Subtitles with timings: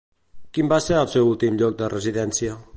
[0.57, 2.61] Quin va ser el seu últim lloc de residència?